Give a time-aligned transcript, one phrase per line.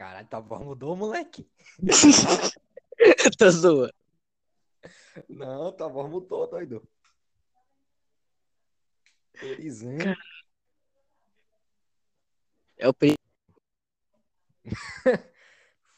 [0.00, 1.46] Caralho, tua voz mudou, moleque.
[3.38, 3.92] Tô zoando.
[5.28, 6.82] Não, tua voz mudou, doido.
[9.42, 10.04] Horizonte.
[10.04, 10.16] Cara.
[12.78, 13.14] É o pri-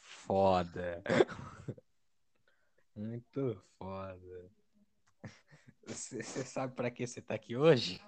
[0.01, 1.01] Foda.
[2.97, 4.51] Muito foda.
[5.87, 8.05] Você sabe pra que você tá aqui hoje?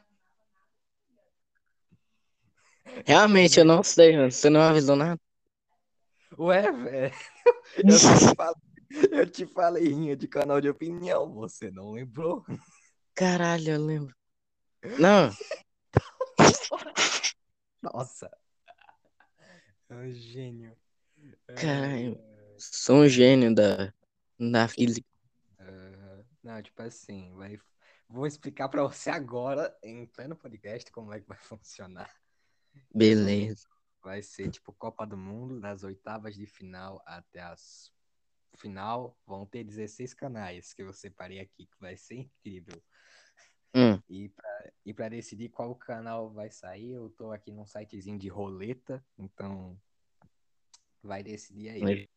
[3.07, 4.33] Realmente, eu não sei, mano.
[4.33, 5.24] Você não avisou nada?
[6.39, 7.15] Ué, velho.
[7.77, 8.55] Eu te falei,
[9.11, 12.45] eu te falei rinha de canal de opinião, você não lembrou?
[13.15, 14.15] Caralho, eu lembro.
[14.99, 15.31] Não,
[17.83, 18.31] Nossa.
[19.89, 20.77] É um gênio.
[21.49, 22.21] É, Caralho.
[22.59, 23.93] sou um gênio da,
[24.39, 25.07] da física.
[25.59, 27.59] é, não, tipo assim, vai,
[28.09, 32.11] vou explicar pra você agora, em pleno podcast, como é que vai funcionar.
[32.95, 33.67] Beleza.
[34.05, 37.91] Vai ser tipo Copa do Mundo, das oitavas de final até as
[38.57, 42.81] final, vão ter 16 canais que eu separei aqui, que vai ser incrível.
[43.75, 48.19] Hum, E pra, e pra decidir qual canal vai sair, eu tô aqui num sitezinho
[48.19, 49.77] de roleta, então
[51.03, 52.09] vai decidir aí.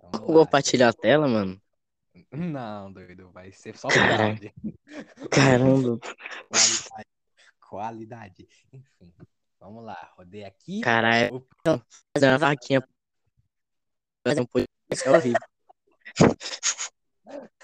[0.00, 0.44] Vamos vou lá.
[0.44, 1.60] compartilhar a tela, mano.
[2.32, 4.38] Não, doido, vai ser só Caralho.
[4.38, 4.54] qualidade.
[5.30, 5.98] Caramba.
[6.48, 7.06] Qualidade.
[7.60, 8.48] Qualidade.
[8.72, 9.12] Enfim,
[9.66, 10.80] vamos lá, rodei aqui.
[10.80, 11.46] Caralho.
[12.14, 12.80] Fazer uma vaquinha.
[14.26, 15.36] Fazer um podcast ao vivo.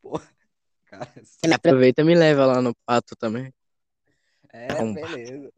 [0.00, 0.32] Porra,
[0.86, 1.12] cara,
[1.52, 3.52] Aproveita e me leva lá no pato também.
[4.52, 4.94] É, Como?
[4.94, 5.52] beleza.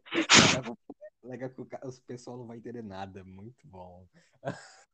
[1.23, 3.23] Legal, que os pessoal não vai entender nada.
[3.25, 4.09] Muito bom.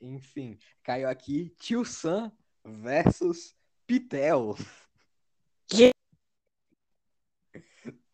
[0.00, 2.32] Enfim, caiu aqui Tio Sam
[2.64, 3.54] versus
[3.86, 4.56] Pitel.
[5.66, 5.94] Que?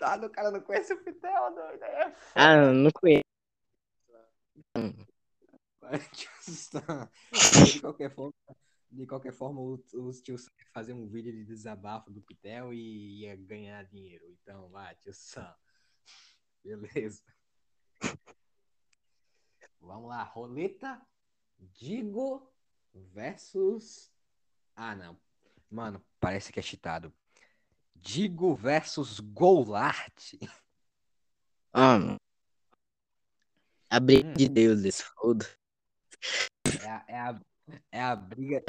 [0.00, 1.84] Tá, o cara não conhece o Pitel, doido.
[1.84, 2.16] É.
[2.34, 3.22] Ah, não conheço.
[7.74, 8.32] De qualquer forma,
[8.90, 12.72] de qualquer forma o- os tio Sam ia fazer um vídeo de desabafo do Pitel
[12.72, 14.24] e ia ganhar dinheiro.
[14.30, 15.54] Então, vai, Tio Sam.
[16.64, 17.22] Beleza.
[19.80, 21.00] Vamos lá, roleta
[21.58, 22.50] Digo
[22.94, 24.10] versus.
[24.74, 25.20] Ah, não.
[25.70, 27.12] Mano, parece que é cheatado.
[28.02, 30.34] Digo versus Goulart.
[31.72, 32.16] Ah, mano.
[33.88, 34.32] A briga Hum.
[34.34, 35.46] de deuses, foda.
[36.82, 37.40] É a, é a,
[37.92, 38.64] é a briga.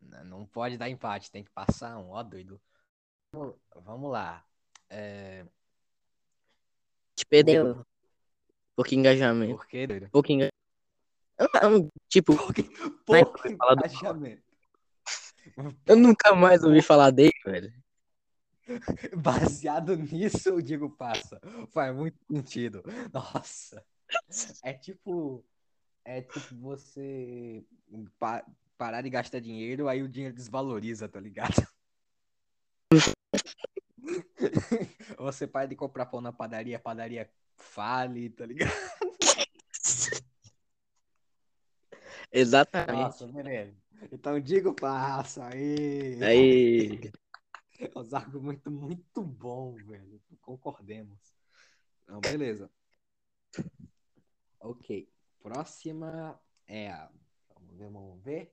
[0.00, 2.60] Não, pode dar empate, tem que passar um, ó, doido.
[3.74, 4.44] Vamos, lá.
[4.88, 5.44] É,
[7.16, 7.84] Te perdeu.
[8.76, 9.56] Pouco engajamento.
[9.56, 10.08] por que, doido?
[10.10, 11.90] Pouco engajamento.
[12.08, 12.34] Tipo,
[13.04, 14.42] Pouco falar do- engajamento.
[15.86, 17.72] eu nunca mais ouvi falar dele, velho.
[19.16, 21.40] Baseado nisso, eu digo passa.
[21.68, 22.82] Faz muito sentido.
[23.12, 23.84] Nossa.
[24.62, 25.44] É tipo.
[26.04, 27.64] É tipo você
[28.18, 28.46] pa-
[28.78, 31.66] parar de gastar dinheiro, aí o dinheiro desvaloriza, tá ligado?
[35.18, 38.70] Você para de comprar pão na padaria, a padaria fale, tá ligado?
[42.30, 43.02] Exatamente.
[43.02, 43.74] Nossa, beleza.
[44.12, 46.22] Então digo passa aí.
[46.22, 47.10] Aí.
[47.94, 50.20] Os argumentos muito bom, velho.
[50.40, 51.34] Concordemos.
[52.06, 52.70] Não, beleza.
[54.60, 55.08] Ok.
[55.40, 57.10] Próxima é a.
[57.54, 58.52] Vamos ver, vamos ver.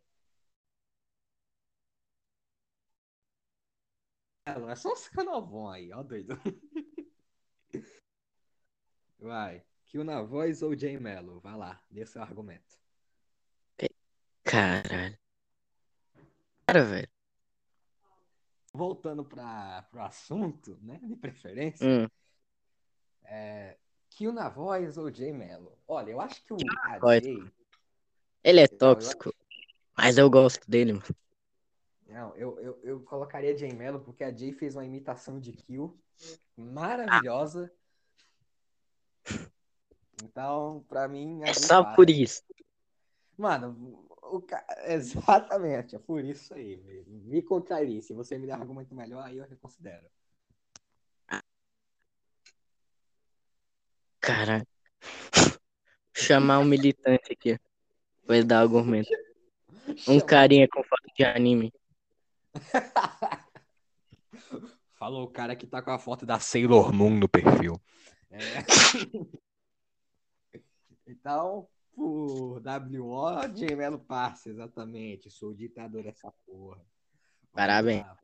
[4.46, 6.36] Ah, não é só canal bom aí, ó, doido.
[9.20, 9.64] Vai.
[9.86, 11.40] Kill na voz ou Jay Mello?
[11.40, 12.78] Vai lá, dê seu argumento.
[14.44, 15.18] Caralho.
[16.68, 17.13] Cara, velho.
[18.74, 21.00] Voltando para o assunto, né?
[21.04, 21.88] De preferência.
[21.88, 22.08] Hum,
[23.26, 23.78] É,
[24.10, 25.78] Kill na voz ou Jay Mello?
[25.88, 26.58] Olha, eu acho que o.
[26.84, 27.52] AJ.
[28.44, 29.34] ele é eu tóxico.
[29.96, 31.06] Mas eu gosto dele, mano.
[32.08, 35.98] Não, eu, eu, eu colocaria Jay Mello porque a Jay fez uma imitação de Kill
[36.56, 37.72] maravilhosa.
[40.24, 42.44] Então, pra mim, É só por isso.
[43.38, 44.08] Mano,
[44.38, 44.42] o
[44.88, 46.78] exatamente, é por isso aí.
[46.78, 48.02] Me, me contrarie.
[48.02, 50.08] Se você me der um argumento melhor, aí eu reconsidero.
[54.20, 54.66] Caralho.
[56.16, 57.60] Chamar um militante aqui.
[58.26, 59.10] Vai dar argumento.
[60.08, 61.74] Um carinha com foto de anime.
[64.94, 67.80] Falou o cara que tá com a foto da Sailor Moon no perfil.
[68.32, 68.40] É.
[71.06, 75.30] Então, por WO, Gemelo passa, exatamente.
[75.30, 76.78] Sou o ditador dessa porra.
[76.78, 78.02] Vamos Parabéns.
[78.06, 78.18] lá.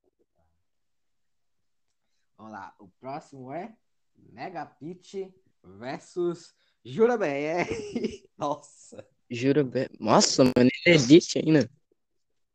[2.37, 2.75] Vamos lá.
[2.79, 3.75] O próximo é
[4.15, 5.33] Megapit
[5.63, 7.67] versus Jura BR.
[8.37, 9.05] Nossa.
[9.29, 9.63] Jura,
[9.99, 11.69] Nossa, mano, ele existe ainda.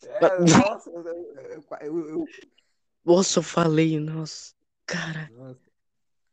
[0.02, 1.02] É, nossa, eu,
[1.80, 2.26] eu, eu-
[3.04, 4.54] Nossa, eu falei, nossa.
[4.84, 5.70] Cara, nossa.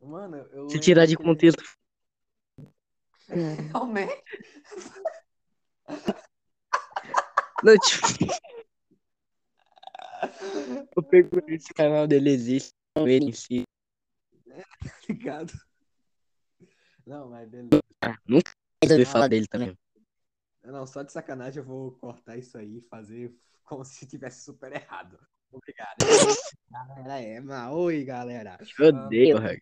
[0.01, 0.69] Mano, eu.
[0.69, 1.35] se tirar de lembro
[3.31, 3.71] que- contexto.
[3.71, 4.23] Realmente.
[7.63, 8.07] Não, tipo,
[10.95, 12.71] eu perguntei se o canal dele existe.
[12.95, 13.63] Não, ele em si.
[15.09, 15.53] Ligado?
[17.05, 17.81] Não, mas beleza.
[18.01, 18.51] Ah, nunca
[18.83, 19.77] mais ouvi falar dele também.
[20.63, 24.71] Não, só de sacanagem eu vou cortar isso aí e fazer como se tivesse super
[24.73, 25.19] errado.
[25.51, 25.97] Obrigado.
[26.69, 28.57] galera, é, mas oi, galera.
[28.79, 29.59] Eu odeio, Rag.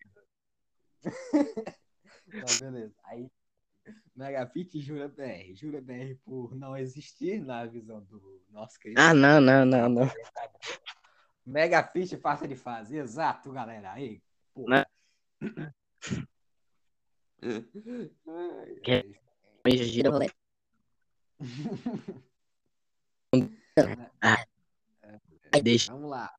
[2.26, 2.94] Não, beleza.
[3.04, 3.28] Aí,
[4.14, 5.54] Megafit e Jura BR.
[5.54, 9.00] Jura BR por não existir na visão do nosso querido.
[9.00, 10.10] Ah, não, não, não, não.
[11.46, 13.92] Megafit fácil de fazer, exato, galera.
[13.92, 14.20] Aí,
[14.52, 14.66] pô.
[19.64, 20.30] Gira rolê.
[24.20, 24.44] Ah.
[25.52, 25.92] Aí deixa.
[25.92, 26.34] Vamos lá.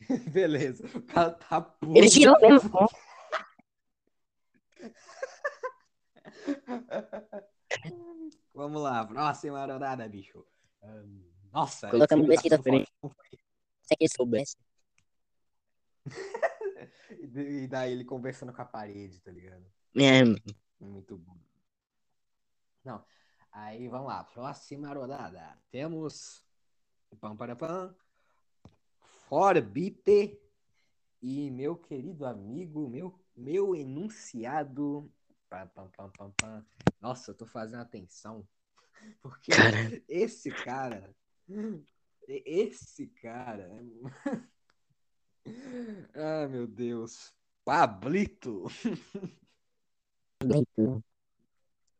[0.32, 0.86] Beleza.
[0.96, 1.96] O cara tá puto.
[1.96, 2.70] Ele girou mesmo.
[8.54, 10.46] Vamos lá, próxima rodada, bicho.
[11.52, 12.92] Nossa, Colocamos dois forte.
[13.82, 14.56] Se ele soubesse.
[17.36, 19.64] E daí ele conversando com a parede, tá ligado?
[19.96, 20.22] É,
[20.78, 21.36] Muito bom.
[22.84, 23.04] Não.
[23.50, 25.58] Aí vamos lá, próxima rodada.
[25.70, 26.44] Temos.
[27.20, 27.94] Pam, para, pam.
[29.28, 30.40] Forbite
[31.22, 35.10] e meu querido amigo, meu, meu enunciado.
[37.00, 38.46] Nossa, eu tô fazendo atenção.
[39.22, 40.02] Porque cara.
[40.08, 41.14] esse cara.
[42.26, 43.70] Esse cara.
[46.14, 47.32] Ah, meu Deus.
[47.64, 48.64] Pablito.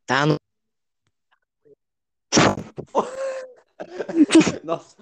[0.06, 0.37] Tá no.
[4.62, 4.97] Nossa,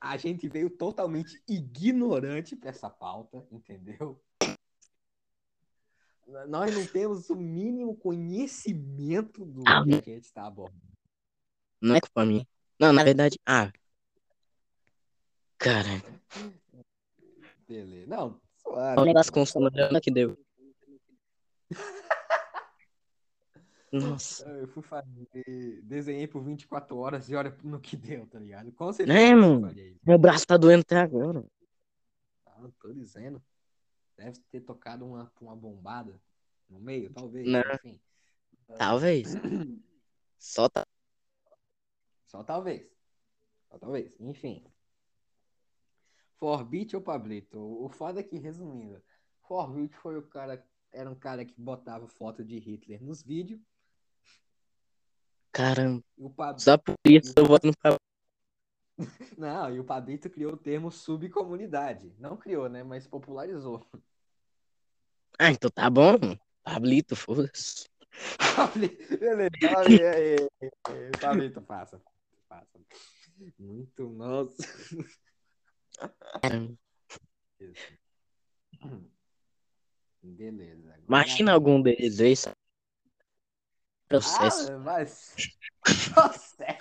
[0.00, 4.20] a gente veio totalmente ignorante para essa pauta, entendeu?
[6.48, 10.82] Nós não temos o mínimo conhecimento do Ah, que a gente está abordando.
[11.80, 12.46] Não é culpa minha.
[12.80, 13.38] Não, na verdade.
[13.46, 13.72] Ah.
[15.58, 16.02] Cara,
[17.66, 18.06] Beleza.
[18.06, 18.28] Não,
[18.64, 19.04] o suave.
[19.04, 20.38] negócio com o que deu.
[23.92, 24.48] Nossa.
[24.48, 25.80] Eu fui fazer.
[25.82, 28.70] Desenhei por 24 horas e olha no que deu, tá ligado?
[28.72, 29.18] Com certeza.
[29.18, 29.72] É, mano.
[30.04, 31.44] Meu braço tá doendo até agora.
[32.58, 33.42] Não, tô dizendo.
[34.16, 36.20] Deve ter tocado uma, uma bombada
[36.68, 37.46] no meio, talvez.
[37.46, 37.60] Não.
[37.74, 38.00] Enfim.
[38.78, 39.34] Talvez.
[40.38, 40.86] Só tá.
[42.26, 42.86] Só talvez.
[43.68, 44.12] Só talvez.
[44.20, 44.64] Enfim.
[46.38, 47.58] Forbit ou Pablito?
[47.58, 49.02] O foda é que, resumindo,
[49.46, 50.64] Forbit foi o cara.
[50.92, 53.60] Era um cara que botava foto de Hitler nos vídeos.
[55.52, 56.02] Caramba.
[56.16, 56.60] E o Pab...
[56.60, 57.98] Só por isso eu voto no Pablo.
[59.36, 62.14] Não, e o Pablito criou o termo subcomunidade.
[62.18, 62.82] Não criou, né?
[62.82, 63.86] Mas popularizou.
[65.38, 66.16] Ah, então tá bom.
[66.62, 67.88] Pablito, foda-se.
[68.56, 71.10] Pablito, Beleza, aí, aí.
[71.20, 72.00] Pablito, passa.
[72.48, 72.80] Passa.
[73.58, 74.56] Muito, nossa.
[76.40, 76.74] Caramba.
[80.22, 80.88] Beleza.
[80.88, 82.34] agora- Imagina algum deles aí.
[82.34, 82.56] sabe?
[84.08, 84.72] Processo.
[84.72, 85.34] Ah, mas.
[86.16, 86.78] Nossa!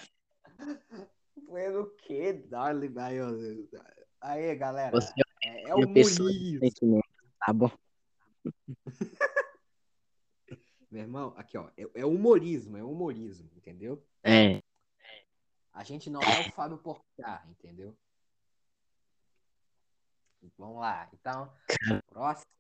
[1.46, 2.94] Foi no que, darling?
[4.22, 4.92] Aí, galera.
[4.92, 7.02] Você É, é é o humorismo.
[7.40, 7.72] Tá bom.
[10.90, 11.70] Meu irmão, aqui, ó.
[11.78, 14.02] É, é humorismo, é humorismo, entendeu?
[14.24, 14.62] É.
[15.74, 17.96] A gente não é o Fábio Porchat, entendeu?
[20.58, 21.10] Vamos lá.
[21.14, 21.52] Então,
[22.08, 22.52] próximo,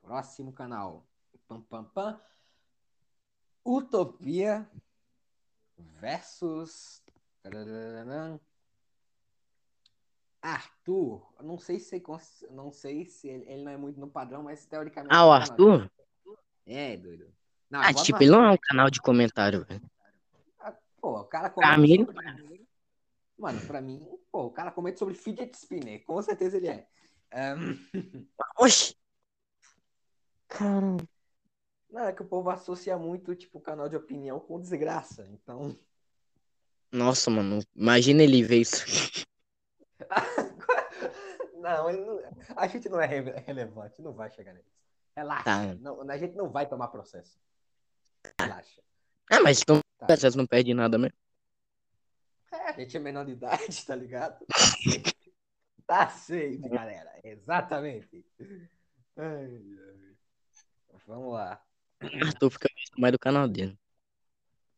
[0.00, 1.06] próximo canal.
[1.46, 2.20] Pam, pam, pam.
[3.64, 4.66] Utopia
[5.76, 7.03] versus.
[10.42, 11.22] Arthur.
[11.42, 14.66] Não sei se cons- não sei se ele, ele não é muito no padrão, mas
[14.66, 15.14] teoricamente.
[15.14, 15.90] Ah, o é um Arthur?
[16.66, 17.32] É, doido.
[17.70, 19.82] Não, Ah, tipo, ele não é um canal de comentário, velho.
[21.00, 22.66] Pô, o cara Pra comenta mim, ele sobre...
[23.36, 26.02] Mano, pra mim, pô, o cara comenta sobre fidget spinner.
[26.04, 26.88] Com certeza ele é.
[27.32, 27.76] Ahn,
[28.58, 28.96] Oxi!
[30.48, 31.04] Caramba.
[31.90, 35.26] Não, é que o povo associa muito, tipo, canal de opinião com desgraça.
[35.28, 35.76] Então.
[36.94, 37.60] Nossa, mano.
[37.74, 38.84] Imagina ele ver isso.
[41.56, 42.20] Não, não-
[42.56, 44.68] a gente não é re- relevante, não vai chegar nisso.
[45.16, 45.44] Relaxa.
[45.44, 45.74] Tá.
[45.80, 47.38] Não, a gente não vai tomar processo.
[48.38, 48.82] Relaxa.
[49.30, 50.14] Ah, mas então Tá.
[50.14, 51.16] vocês não perdem nada mesmo.
[52.52, 54.44] É, a gente é menor de idade, tá ligado?
[54.46, 54.54] Tá.
[55.86, 57.18] Tá safe, galera.
[57.24, 58.24] Exatamente.
[59.16, 60.16] Ai, ai.
[61.06, 61.62] Vamos lá.
[62.00, 63.78] Arthur fica mais do canal dele.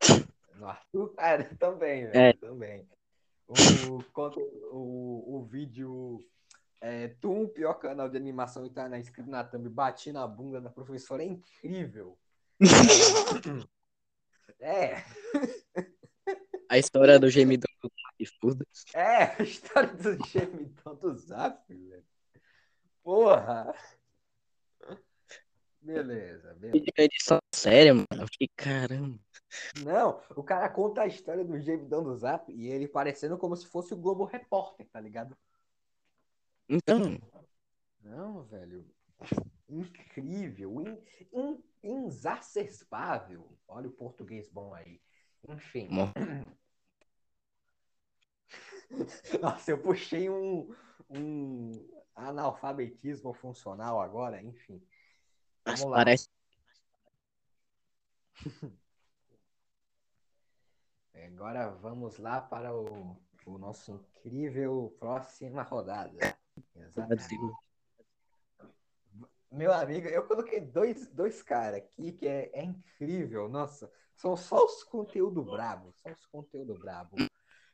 [0.59, 1.15] No Arthur?
[1.17, 2.17] Ah, também, velho.
[2.17, 2.33] É.
[2.35, 2.89] Também.
[3.47, 4.01] O,
[4.73, 6.19] o, o vídeo.
[6.81, 10.27] É, tu, um pior canal de animação e tá na inscrito na thumb, bati na
[10.27, 12.19] bunda da professora, é incrível.
[14.59, 15.05] É,
[16.69, 22.05] A história do gemidão do Zap, é, a história do gemidão do Zap, velho.
[23.03, 23.73] Porra!
[25.81, 26.85] Beleza, beleza.
[26.99, 28.07] Edição séria, mano.
[28.11, 29.21] Eu fiquei, caramba.
[29.83, 33.67] Não, o cara conta a história do gemidão do Zap e ele parecendo como se
[33.67, 35.37] fosse o Globo Repórter, tá ligado?
[36.69, 36.99] Então,
[38.03, 38.85] Não, velho.
[39.69, 40.81] Incrível.
[40.81, 40.99] In,
[41.33, 42.09] in.
[43.69, 45.01] Olha o português bom aí.
[45.49, 45.89] Enfim.
[45.89, 46.13] Bom.
[49.41, 50.75] Nossa, eu puxei um,
[51.11, 51.73] um
[52.15, 54.83] analfabetismo funcional agora, enfim.
[55.65, 56.29] mas parece.
[61.25, 66.37] Agora vamos lá para o, o nosso incrível próxima rodada.
[66.75, 67.37] Exatamente.
[69.51, 73.49] Meu amigo, eu coloquei dois, dois caras aqui que é, é incrível.
[73.49, 75.93] Nossa, são só os conteúdo brabo.
[75.93, 77.17] Só os conteúdo brabo.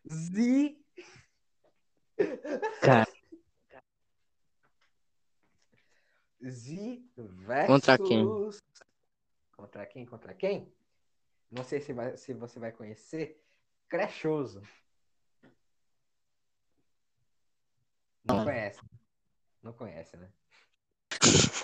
[0.08, 0.76] Z.
[2.80, 3.06] Cara.
[6.44, 7.66] Z versus.
[7.66, 8.26] Contra quem?
[9.56, 10.06] Contra quem?
[10.06, 10.81] Contra quem?
[11.52, 13.38] Não sei se, vai, se você vai conhecer.
[13.86, 14.62] Crechoso.
[18.24, 18.44] Não Não.
[18.44, 18.80] conhece.
[19.62, 20.32] Não conhece, né?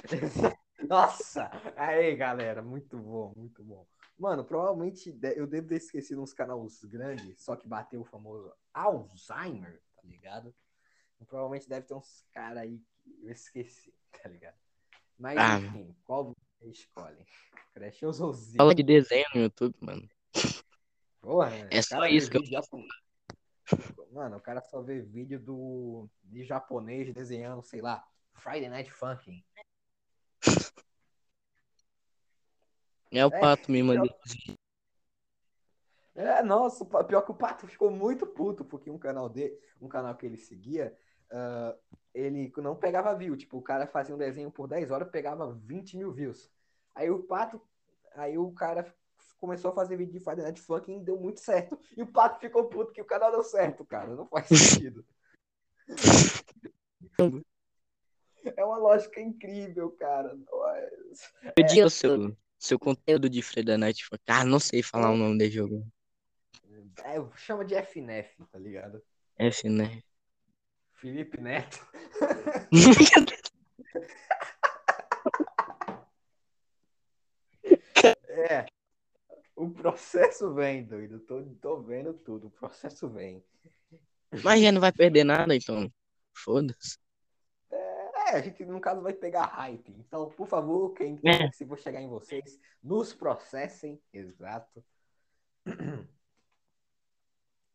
[0.87, 1.50] Nossa!
[1.75, 3.87] Aí, galera, muito bom, muito bom.
[4.18, 9.80] Mano, provavelmente eu devo ter esquecido uns canais grandes, só que bateu o famoso Alzheimer,
[9.97, 10.54] tá ligado?
[11.18, 14.59] E provavelmente deve ter uns caras aí que eu esqueci, tá ligado?
[15.18, 15.59] Mas Ah.
[15.59, 17.24] enfim, qual você escolhe?
[17.74, 18.34] Crash ou?
[18.56, 20.08] Fala de desenho no YouTube, mano.
[21.20, 21.68] Porra, né?
[21.70, 22.84] É só isso que eu japo-
[24.12, 29.44] Mano, o cara só vê vídeo do de japonês desenhando, sei lá, Friday Night Funkin'.
[33.10, 34.08] É o É, pato me mandou.
[36.14, 40.16] É, nossa, pior que o Pato ficou muito puto, porque um canal dele, um canal
[40.16, 40.98] que ele seguia,
[41.30, 41.76] ah,
[42.14, 43.37] ele não pegava view.
[43.37, 46.50] Tipo, o cara fazia um desenho por 10 horas, pegava 20 mil views.
[46.94, 47.61] Aí o Pato,
[48.14, 48.92] aí o cara
[49.38, 51.78] começou a fazer vídeo de Friday Night Funkin' e deu muito certo.
[51.97, 54.14] E o Pato ficou puto que o canal deu certo, cara.
[54.14, 55.04] Não faz sentido.
[58.56, 60.35] É uma lógica incrível, cara.
[60.35, 61.52] Nossa.
[61.54, 64.23] Pedia o seu, seu conteúdo de Friday Night Funkin'.
[64.26, 65.87] Ah, não sei falar o nome desse jogo.
[67.04, 69.02] É, chama de FNF, tá ligado?
[69.38, 70.02] F, né?
[70.99, 71.87] Felipe Neto.
[78.50, 78.67] É.
[79.57, 81.19] O processo vem, doido.
[81.19, 82.47] Tô, tô vendo tudo.
[82.47, 83.45] O processo vem.
[84.45, 85.93] Mas já não vai perder nada, então.
[86.33, 86.97] Foda-se.
[87.71, 89.93] É, a gente, no caso, vai pegar hype.
[89.99, 91.50] Então, por favor, quem É.
[91.50, 94.00] se for chegar em vocês, nos processem.
[94.12, 94.85] Exato.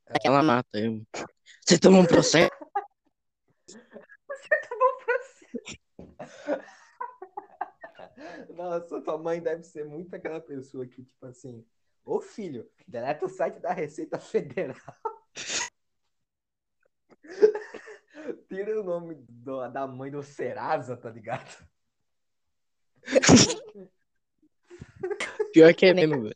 [0.08, 0.80] Aquela mata.
[0.80, 1.06] Eu...
[1.66, 2.53] Você tomou um processo?
[8.50, 11.66] Nossa, tua mãe deve ser muito aquela pessoa que, tipo assim,
[12.06, 14.76] ô filho, deleta o site da Receita Federal.
[18.48, 21.66] Tira o nome do- da mãe do Serasa, tá ligado?
[25.52, 26.36] Pior que é mesmo, velho.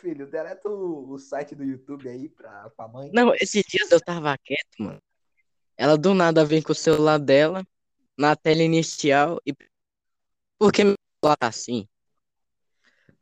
[0.00, 3.10] Filho, deleta o, o site do YouTube aí pra, pra mãe.
[3.12, 5.02] Não, esses dias eu tava quieto, mano.
[5.76, 7.66] Ela do nada vem com o celular dela
[8.16, 9.52] na tela inicial e.
[10.58, 11.88] Por que meu celular tá assim?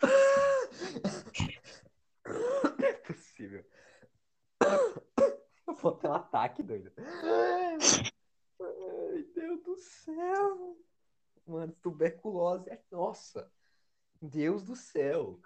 [0.02, 0.09] Não
[2.87, 3.64] é possível.
[5.66, 6.92] Eu vou ter um ataque, doido.
[6.99, 7.78] Ai,
[9.35, 10.78] Deus do céu.
[11.47, 13.50] Mano, tuberculose é nossa.
[14.21, 15.40] Deus do céu.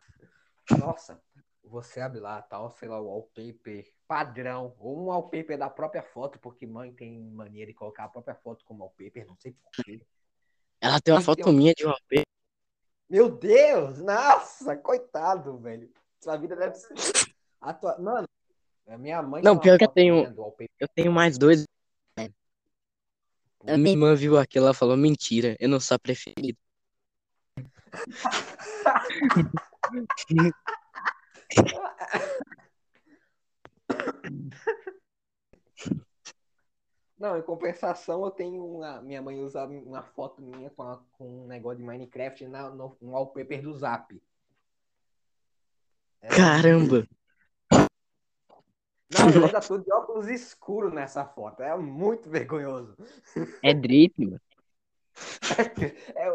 [0.79, 1.21] Nossa,
[1.65, 6.39] você abre lá, tal, sei lá, o wallpaper padrão, ou um wallpaper da própria foto,
[6.39, 10.03] porque mãe tem mania de colocar a própria foto como wallpaper, não sei porquê.
[10.81, 12.25] Ela tem uma foto minha de vez.
[13.09, 14.00] Meu Deus!
[14.00, 15.91] Nossa, coitado, velho.
[16.21, 16.95] Sua vida deve ser.
[17.61, 17.99] A tua...
[17.99, 18.29] Mano,
[18.89, 19.43] a minha mãe.
[19.43, 20.71] Não, tem pior que eu tenho- wallpaper.
[20.79, 21.65] Eu tenho mais dois.
[23.67, 26.59] A minha irmã viu aquilo, ela falou: mentira, eu não sou a preferida.
[37.18, 39.02] Não, em compensação, eu tenho uma.
[39.02, 42.97] Minha mãe usa uma foto minha com, a- com um negócio de Minecraft na, no,
[43.00, 44.18] no wallpaper do Zap.
[46.23, 47.06] É, Caramba.
[49.12, 51.62] Não, eu ainda tô de óculos escuros nessa foto.
[51.62, 52.97] É muito vergonhoso.
[53.62, 54.40] É drip, mano.
[56.14, 56.28] É,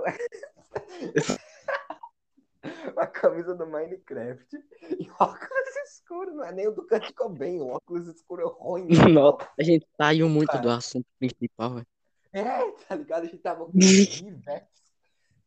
[2.99, 4.57] a camisa do Minecraft
[4.99, 6.35] e óculos escuros.
[6.35, 7.59] Não é nem o do Kurt Cobain.
[7.59, 8.87] O óculos escuro é ruim.
[9.13, 11.87] Nossa, a gente saiu muito do assunto principal, velho.
[12.33, 13.23] É, tá ligado?
[13.23, 14.93] A gente tava com versus,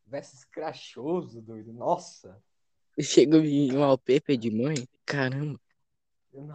[0.06, 1.72] versus crachoso, doido.
[1.72, 2.40] Nossa.
[3.00, 4.88] Chega em um wallpaper de mãe.
[5.04, 5.60] Caramba.
[6.32, 6.48] Eu.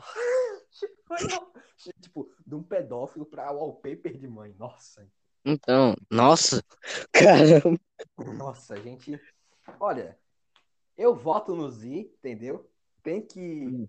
[2.01, 4.55] Tipo, de um pedófilo pra wallpaper de mãe.
[4.57, 5.07] Nossa.
[5.45, 6.63] Então, nossa.
[7.12, 7.79] Caramba.
[8.17, 9.19] Nossa, gente.
[9.79, 10.17] Olha,
[10.97, 12.69] eu voto no Z, entendeu?
[13.01, 13.67] Tem que.
[13.67, 13.88] Hum.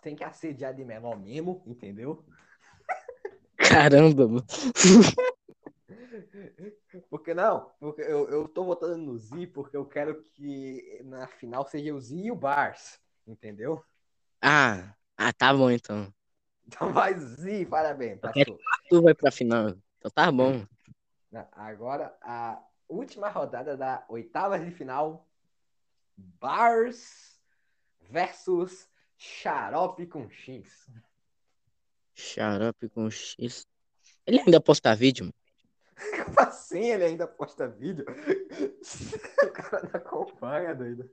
[0.00, 2.24] Tem que assediar de menor mesmo, entendeu?
[3.56, 4.46] Caramba, mano.
[7.10, 7.70] Porque não?
[7.78, 12.00] Porque eu, eu tô votando no Z porque eu quero que na final seja o
[12.00, 13.84] Z e o Bars, entendeu?
[14.40, 16.12] Ah, ah, tá bom então.
[16.68, 18.58] Então vai Z, parabéns, passou.
[18.88, 19.68] Tu vai pra final.
[19.98, 20.66] Então tá bom.
[21.52, 25.25] Agora a última rodada da oitava de final.
[26.16, 27.38] Bars
[28.10, 30.88] versus Xarope com X.
[32.14, 33.66] Xarope com X.
[34.26, 35.34] Ele ainda posta vídeo, mano.
[36.26, 38.04] Como assim ele ainda posta vídeo?
[39.42, 41.10] O cara não acompanha, doido.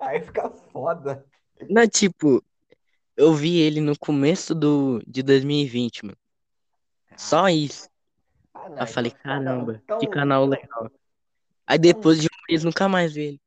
[0.00, 1.24] Aí fica foda.
[1.68, 2.42] Não, tipo,
[3.16, 6.18] eu vi ele no começo do, de 2020, mano.
[7.16, 7.88] Só isso.
[8.52, 10.90] Ah, não, Eu falei, então- então- caramba, então- que canal legal.
[11.66, 13.41] Aí depois de um mês, nunca mais vi ele.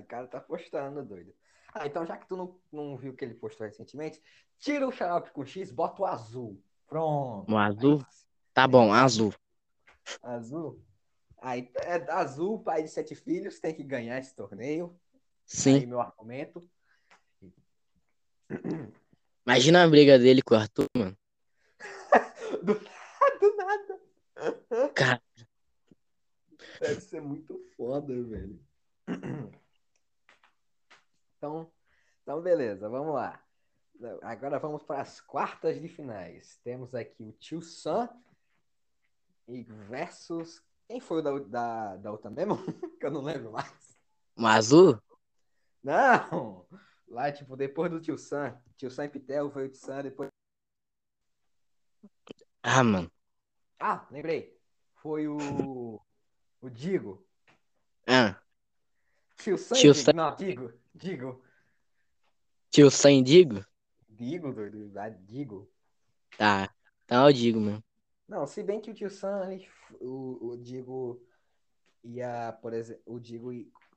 [0.00, 1.34] O cara tá postando, doido.
[1.72, 4.20] Ah, então já que tu não, não viu o que ele postou recentemente,
[4.58, 6.60] tira o xarope com X, bota o azul.
[6.86, 7.50] Pronto.
[7.50, 7.98] O azul?
[7.98, 8.06] Aí,
[8.52, 9.32] Tá bom, azul.
[10.22, 10.82] azul.
[11.38, 14.88] Aí é azul, pai de sete filhos, tem que ganhar esse torneio.
[14.90, 15.86] Aí Sim.
[15.86, 16.60] meu argumento.
[19.46, 21.16] Imagina a briga dele com o Arthur, mano.
[22.62, 24.00] Do, do nada.
[24.94, 25.22] Cara,
[26.80, 28.60] Deve ser muito foda, velho.
[31.40, 31.72] Então,
[32.22, 33.42] então beleza, vamos lá.
[34.20, 36.60] Agora vamos para as quartas de finais.
[36.62, 38.10] Temos aqui o Tio Sam
[39.48, 40.62] e versus.
[40.86, 42.56] Quem foi o da, da, da outra mesmo?
[43.00, 43.98] que eu não lembro mais.
[44.36, 45.00] o azul?
[45.82, 46.66] Não!
[47.08, 48.60] Lá, tipo, depois do Tio Sam.
[48.76, 50.28] Tio Sam e Pitel foi o Tio Sam, depois.
[52.62, 53.10] Ah, mano.
[53.78, 54.60] Ah, lembrei.
[54.96, 56.02] Foi o.
[56.60, 57.26] O Digo.
[58.06, 58.39] Ah,
[59.42, 60.14] Tio Sam e Tio.
[60.14, 60.72] Não, Digo.
[60.94, 61.42] Digo.
[62.70, 63.64] tio Sam Digo?
[64.08, 64.92] Digo, doido.
[64.98, 65.70] Ah, Digo.
[66.36, 66.72] Tá.
[67.06, 67.82] Tá, eu digo, mano.
[68.28, 69.68] Não, se bem que o Tio Sam, ele-
[70.00, 71.20] o, o Digo
[72.04, 73.50] ia, por exemplo, o Digo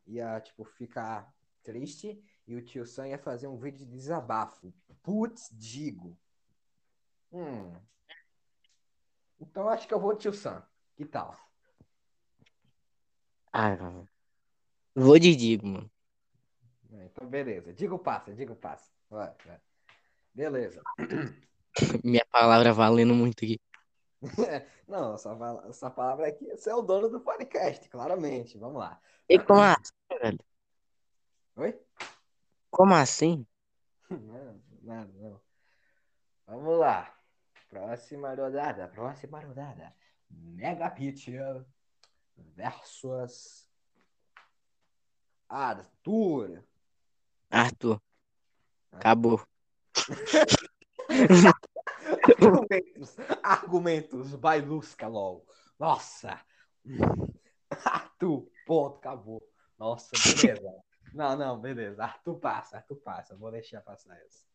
[0.08, 4.74] ia, tipo, ficar triste e o Tio Sam ia fazer um vídeo de desabafo.
[5.04, 6.18] Putz, Digo.
[7.32, 7.74] Hum.
[9.40, 10.64] Então acho que eu vou Tio Sam.
[10.96, 11.36] Que tal?
[13.52, 14.08] Ah.
[14.96, 15.92] Vou de Digo, mano.
[16.92, 17.74] Então, beleza.
[17.74, 18.92] Digo passa, Digo passa.
[19.10, 19.60] Vai, vai.
[20.34, 20.82] Beleza.
[22.04, 23.60] Minha palavra valendo muito aqui.
[24.88, 25.38] Não, essa,
[25.70, 28.58] essa palavra aqui, você é o dono do podcast, claramente.
[28.58, 29.00] Vamos lá.
[29.28, 30.40] E como assim, velho?
[31.56, 31.80] Oi?
[32.70, 33.46] Como assim?
[34.10, 35.42] Não, nada, não.
[36.46, 37.16] Vamos lá.
[37.70, 39.96] Próxima rodada, próxima rodada.
[40.30, 41.66] Mega Picture
[42.36, 43.68] versus
[45.54, 46.64] Arthur.
[47.52, 48.02] Arthur.
[48.92, 49.40] Acabou.
[52.42, 55.46] Argumentos, argumentos, bailusca, LOL.
[55.78, 56.44] Nossa.
[57.70, 59.48] Arthur, ponto, acabou.
[59.78, 60.10] Nossa,
[60.42, 60.84] beleza.
[61.14, 62.04] Não, não, beleza.
[62.04, 63.36] Arthur passa, Arthur passa.
[63.36, 64.48] Vou deixar passar essa.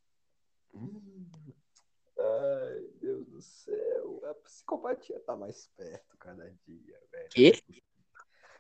[2.19, 4.21] Ai, Deus do céu.
[4.25, 7.29] A psicopatia tá mais perto cada dia, velho.
[7.31, 7.53] Quê?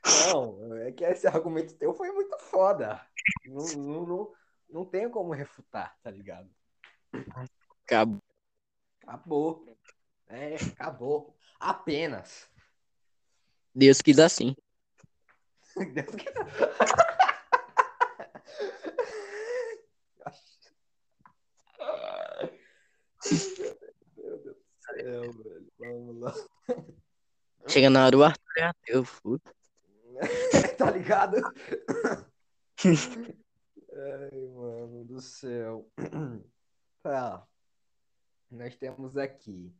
[0.05, 3.05] Não, é que esse argumento teu foi muito foda.
[3.47, 4.33] Não, não, não,
[4.71, 6.49] não tenho como refutar, tá ligado?
[7.85, 8.23] Acabou.
[9.07, 9.67] Acabou.
[10.29, 11.37] É, acabou.
[11.59, 12.49] Apenas.
[13.75, 14.55] Deus quis assim.
[15.95, 16.29] Deus que-
[24.17, 25.73] Meu Deus do céu, velho.
[25.79, 26.35] Vamos lá.
[27.69, 29.55] Chega na hora o Arthur é ateu, puta.
[30.77, 31.37] tá ligado?
[32.87, 35.91] Ai, mano do céu.
[37.03, 37.47] Tá.
[38.51, 39.75] Nós temos aqui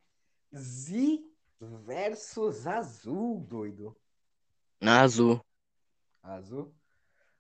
[0.55, 1.25] Z
[1.61, 3.97] versus Azul, doido.
[4.81, 5.45] Na azul.
[6.23, 6.75] Azul?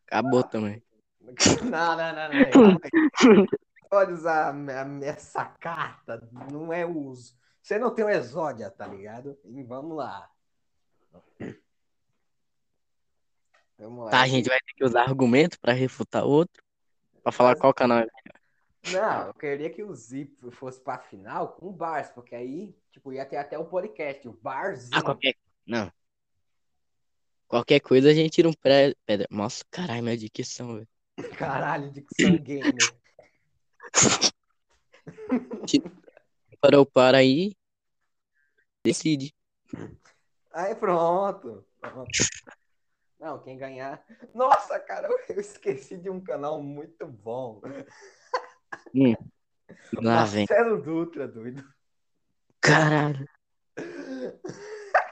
[0.06, 0.82] Acabou também.
[1.62, 3.48] Não, não, não, não.
[3.90, 4.54] Pode usar
[5.02, 7.36] essa carta, não é uso.
[7.62, 9.38] Você não tem o Exódia, tá ligado?
[9.44, 10.30] E vamos lá.
[13.78, 14.10] Vamos lá.
[14.10, 16.62] Tá, a gente vai ter que usar argumento pra refutar outro.
[17.22, 18.06] Pra falar Mas- qual canal é.
[18.92, 23.12] Não, eu queria que o Zip fosse pra final com o Bars, porque aí, tipo,
[23.12, 24.90] ia ter até o podcast, o Barzinho.
[24.96, 25.34] Ah, qualquer.
[25.66, 25.92] Não.
[27.46, 28.94] Qualquer coisa a gente tira um pré.
[29.04, 29.26] Pedra.
[29.30, 30.88] Nossa, caralho, minha dicção, velho.
[31.38, 32.74] Caralho, Dicção Gamer.
[36.60, 37.54] Para o para aí.
[38.84, 39.34] Decide.
[40.52, 41.64] Aí pronto.
[41.80, 42.10] pronto.
[43.18, 44.04] Não, quem ganhar.
[44.34, 47.60] Nossa, cara, eu esqueci de um canal muito bom.
[50.02, 50.46] Lá vem.
[50.48, 51.62] Marcelo Dutra, doido.
[52.60, 53.28] Caralho.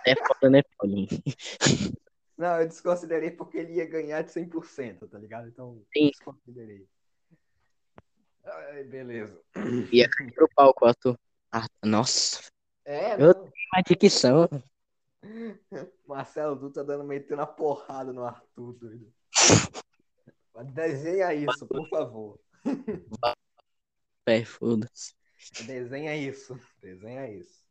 [0.06, 1.08] É foda, né, Paulinho?
[2.38, 5.48] Não, eu desconsiderei porque ele ia ganhar de 100%, tá ligado?
[5.48, 6.10] Então, Sim.
[6.10, 6.86] desconsiderei.
[8.44, 9.40] Ai, beleza.
[9.90, 11.18] Ia cair pro palco, Arthur.
[11.50, 12.42] Ah, nossa,
[12.84, 13.44] É, Eu- não.
[13.44, 14.48] uma dicção.
[16.06, 19.12] Marcelo Dutra dando metendo a porrada no Arthur, doido.
[20.72, 22.40] Desenha isso, por favor.
[24.26, 25.14] É, foda-se.
[25.66, 26.58] Desenha isso.
[26.80, 27.64] Desenha isso.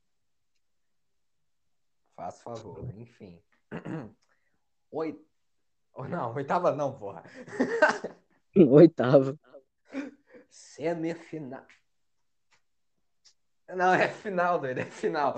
[2.15, 3.41] Faz favor, enfim.
[4.91, 5.19] Oi.
[5.93, 7.23] Oh, não, oitava não, porra.
[8.55, 9.37] Oitavo.
[10.49, 11.65] Semifinal.
[13.67, 15.35] Não, é final, doido, é final.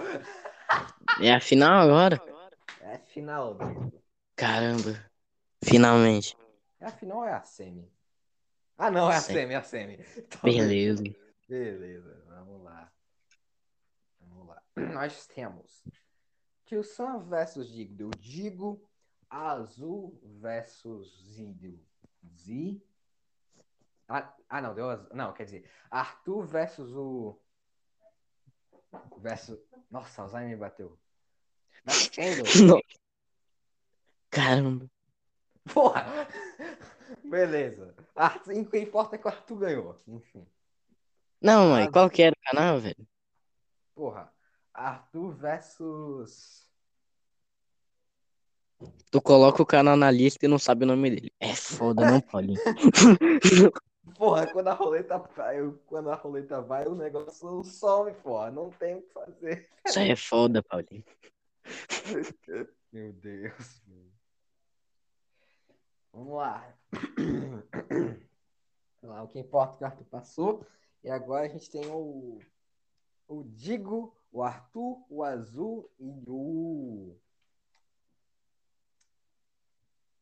[1.21, 2.21] É a final agora?
[2.81, 4.01] É final, doido.
[4.35, 5.05] Caramba.
[5.63, 6.37] Finalmente.
[6.79, 7.91] É a final ou é a semi?
[8.77, 9.53] Ah, não, é a Semi.
[9.53, 10.05] é a semi.
[10.15, 11.03] Então, Beleza.
[11.49, 12.91] Beleza, vamos lá.
[14.19, 14.61] Vamos lá.
[14.93, 15.83] Nós temos
[16.65, 18.03] Tio Sam versus Digo.
[18.03, 18.87] Eu digo
[19.29, 21.79] Azul versus Zidio.
[22.37, 22.81] Z.
[24.07, 25.09] Ah, ah, não, deu azul.
[25.13, 27.37] Não, quer dizer, Arthur versus o.
[29.17, 29.59] Versus.
[29.89, 30.97] Nossa, Alzheimer me bateu.
[34.29, 34.89] Caramba.
[35.73, 36.27] Porra!
[37.23, 37.95] Beleza.
[38.15, 40.01] Arthur, o que importa é que o Arthur ganhou.
[40.07, 40.45] Enfim.
[41.41, 41.93] Não, mãe, Azul.
[41.93, 43.07] qual que era o canal, velho?
[43.95, 44.31] Porra.
[44.73, 46.67] Arthur versus.
[49.09, 51.33] Tu coloca o canal na lista e não sabe o nome dele.
[51.39, 52.59] É foda, não, Paulinho.
[54.15, 58.49] Porra, quando a roleta vai, quando a roleta vai, o negócio some, porra.
[58.51, 59.69] Não tem o que fazer.
[59.85, 61.03] Isso aí é foda, Paulinho.
[62.91, 63.81] Meu Deus.
[66.13, 66.73] Vamos lá.
[69.01, 69.23] Vamos lá.
[69.23, 70.65] O que importa é que o Arthur passou.
[71.03, 72.39] E agora a gente tem o.
[73.27, 77.15] O Digo, o Arthur, o Azul e o.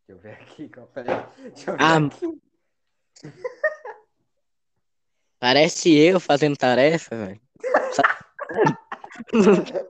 [0.08, 0.70] Deixa eu ver aqui.
[0.70, 1.26] qual- Peraí.
[1.52, 2.42] Deixa eu ver Ah, aqui.
[5.40, 7.42] Parece eu fazendo tarefa, velho.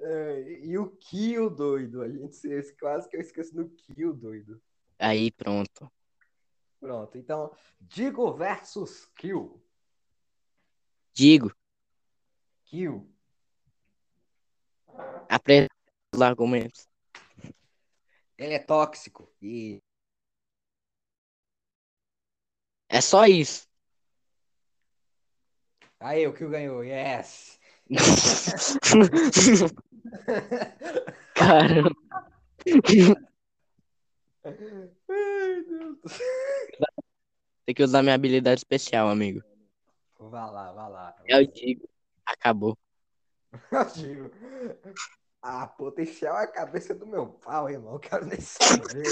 [0.00, 2.02] É, e o Kill, doido.
[2.02, 4.60] A gente se- quase que eu esqueci do Kill, doido.
[4.98, 5.90] Aí, pronto.
[6.80, 9.60] Pronto, então, Digo versus Kill.
[11.12, 11.52] Digo,
[12.64, 13.12] Kill.
[15.28, 15.74] apresenta
[16.14, 16.88] os argumentos.
[18.36, 19.28] Ele é tóxico.
[19.42, 19.82] E
[22.88, 23.66] É só isso.
[26.00, 26.82] aí, o Kill ganhou.
[26.82, 27.58] Yes.
[31.34, 31.90] Caramba.
[34.44, 36.00] Ai, Deus.
[37.66, 39.42] Tem que usar minha habilidade especial, amigo.
[40.18, 41.14] Vá lá, vá lá.
[41.26, 41.86] Eu digo.
[42.24, 42.78] Acabou.
[43.70, 44.30] Eu digo.
[45.42, 47.94] A potencial é a cabeça do meu pau, irmão.
[47.94, 49.04] Eu quero nem saber.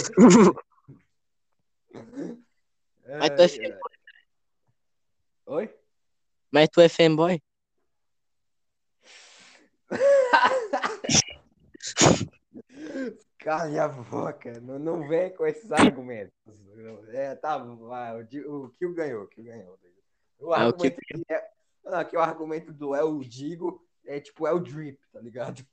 [3.06, 3.70] Mas tu é Ai, fanboy.
[3.70, 3.78] ai.
[5.46, 5.74] Oi?
[6.50, 7.42] Mas tu é fanboy?
[13.38, 16.32] Cala a boca, não, não vem com esses argumentos.
[17.10, 19.78] É, tá, vai, o, o Kill ganhou, o Kill ganhou.
[20.38, 21.50] O Ah, o argumento que é,
[21.84, 25.64] não, que o argumento do El Digo é tipo El Drip, tá ligado?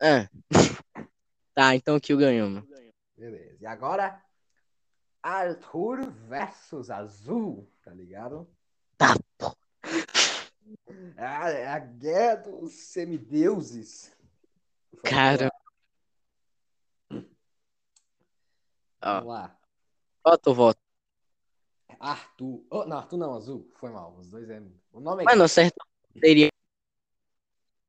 [0.00, 0.28] Ah.
[1.54, 2.68] Tá, então o Kill ganhou, mano.
[3.16, 3.56] Beleza.
[3.60, 4.22] E agora,
[5.28, 8.48] Arthur versus Azul, tá ligado?
[8.96, 9.54] Tá, pô.
[11.16, 14.16] É a, guerra dos semideuses.
[15.04, 15.50] Cara.
[17.10, 17.20] Ó,
[19.02, 19.58] Vamos lá.
[20.24, 20.80] bota o voto.
[22.00, 22.64] Arthur.
[22.70, 23.70] Oh, não, Arthur não, Azul.
[23.74, 24.16] Foi mal.
[24.16, 24.62] Os dois é.
[24.92, 25.26] O nome é.
[25.26, 25.76] Mano, o certo
[26.18, 26.48] seria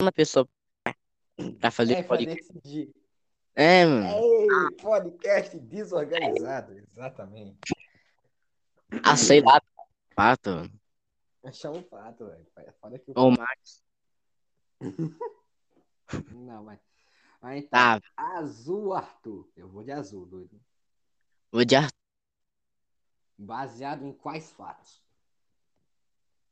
[0.01, 0.47] uma pessoa
[1.59, 2.53] pra fazer é, pra podcast.
[2.53, 2.93] decidir.
[3.61, 4.07] É, mano.
[4.07, 6.77] Ei, podcast desorganizado.
[6.77, 7.59] Exatamente.
[9.03, 9.61] Ah, sei lá.
[10.15, 10.71] Pato, mano.
[11.51, 12.47] Chama o pato, velho.
[12.55, 13.83] É foda que o Max.
[16.31, 16.79] Não, mas.
[17.41, 19.49] Mas então, Tá, azul, Arthur.
[19.57, 20.57] Eu vou de azul, doido.
[21.51, 21.99] vou de Arthur.
[23.37, 25.03] Baseado em quais fatos?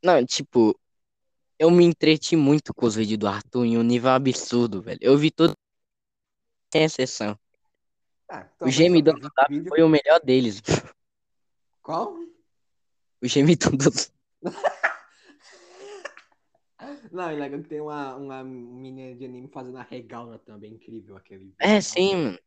[0.04, 0.78] Não, tipo,
[1.58, 5.00] eu me entreti muito com os vídeos do Arthur em um nível absurdo, velho.
[5.02, 5.54] Eu vi tudo
[6.72, 7.38] sem exceção.
[8.30, 10.62] Ah, O gemidão do Zap vídeo- foi o melhor deles.
[11.82, 12.14] Qual?
[13.22, 14.12] O gemidão do Zap.
[17.12, 20.74] Não, é legal que tem uma, uma menina de anime fazendo a regaula também.
[20.74, 21.54] Incrível aquele.
[21.60, 22.40] É, sim, mano.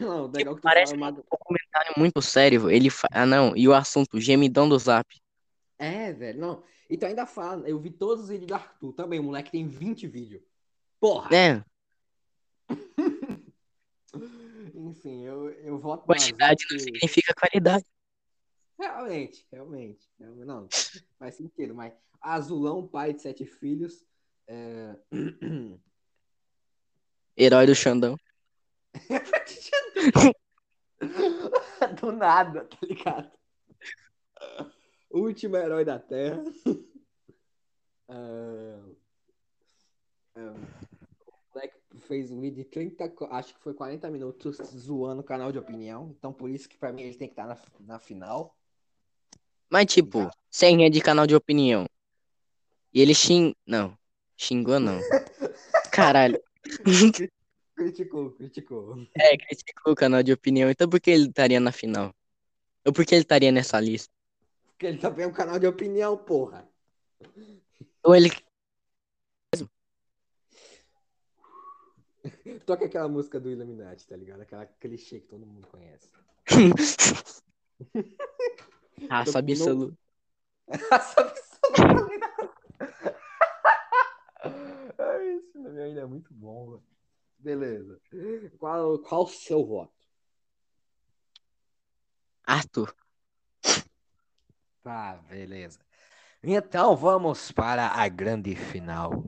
[0.00, 1.10] Não, legal que tu Parece um uma...
[1.10, 2.70] documentário muito sério.
[2.70, 3.08] Ele fa...
[3.10, 3.56] Ah, não.
[3.56, 5.06] E o assunto, gemidão do Zap.
[5.78, 6.62] É, velho, não.
[6.88, 9.18] Então ainda fala, eu vi todos os vídeos do Arthur também.
[9.18, 10.42] O moleque tem 20 vídeos.
[11.00, 11.34] Porra!
[11.34, 11.64] É,
[14.74, 17.84] Enfim, eu, eu voto quantidade não significa qualidade.
[18.78, 20.08] Realmente, realmente.
[20.18, 20.68] Não,
[21.18, 24.04] faz sentido, mas azulão, pai de sete filhos.
[24.46, 24.96] É...
[27.36, 28.16] Herói do Xandão.
[32.00, 33.30] Do nada, tá ligado?
[35.10, 36.44] Último herói da Terra.
[38.08, 38.24] O
[40.36, 40.91] moleque
[42.02, 45.58] fez um vídeo de 30, co- acho que foi 40 minutos zoando o canal de
[45.58, 46.14] opinião.
[46.18, 48.56] Então por isso que pra mim ele tem que estar na, na final.
[49.70, 50.36] Mas, tipo, Exato.
[50.50, 51.86] sem é de canal de opinião.
[52.92, 53.54] E ele xing...
[53.66, 53.96] Não.
[54.36, 54.98] Xingou, não.
[55.92, 56.42] Caralho.
[57.74, 59.08] Criticou, criticou.
[59.16, 60.70] É, criticou o canal de opinião.
[60.70, 62.14] Então por que ele estaria na final?
[62.84, 64.12] Ou por que ele estaria nessa lista?
[64.66, 66.68] Porque ele também é um canal de opinião, porra.
[68.04, 68.30] Ou ele...
[72.66, 74.42] Toca aquela música do Illuminati, tá ligado?
[74.42, 76.08] Aquela clichê que todo mundo conhece.
[79.10, 79.96] Raça absoluta.
[79.96, 80.02] Isso?
[84.98, 86.82] Ai, Esse nome ainda é muito bom, velho.
[87.38, 88.00] Beleza.
[88.58, 89.92] Qual, qual o seu voto?
[92.46, 92.94] Arthur.
[94.82, 95.78] Tá, beleza.
[96.42, 99.24] Então vamos para a grande final.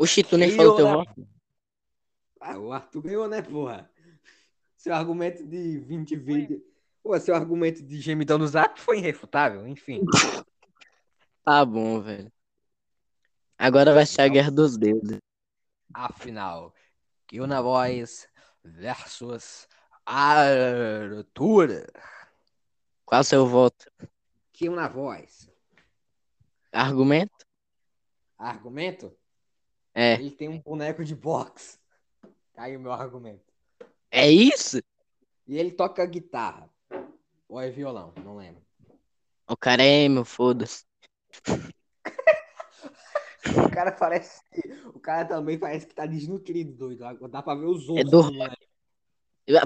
[0.00, 0.92] O Chitu nem Eu, falou teu né?
[0.94, 1.28] voto.
[2.40, 3.92] Ah, o Arthur ganhou, né, porra?
[4.74, 6.62] Seu argumento de 20 vídeos.
[7.02, 10.00] Pô, seu argumento de gemidão no zap foi irrefutável, enfim.
[11.44, 12.32] Tá bom, velho.
[13.58, 15.18] Agora vai ser a guerra dos deuses.
[15.92, 16.74] Afinal,
[17.26, 18.28] Kilna Boys
[18.62, 19.66] versus
[20.06, 21.86] Arthur.
[23.04, 23.90] Qual o seu voto?
[24.52, 25.50] Kilna Voz.
[26.70, 27.46] Argumento?
[28.38, 29.19] Argumento?
[29.94, 30.14] É.
[30.14, 31.78] Ele tem um boneco de boxe.
[32.54, 33.42] Tá aí o meu argumento.
[34.10, 34.78] É isso?
[35.46, 36.68] E ele toca guitarra.
[37.48, 38.62] Ou é violão, não lembro.
[39.48, 40.84] O cara é emo, foda-se.
[43.66, 44.42] O cara parece.
[44.94, 47.26] O cara também parece que tá desnutrido, doido.
[47.28, 48.68] Dá pra ver os É ossos do- do moleque.